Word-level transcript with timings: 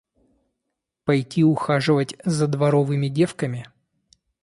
Пойти 1.03 1.43
ухаживать 1.43 2.15
за 2.25 2.47
дворовыми 2.47 3.07
девками? 3.07 3.69